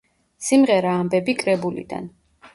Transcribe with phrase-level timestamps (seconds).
[0.45, 2.11] სიმღერა „ამბები“ კრებულიდან.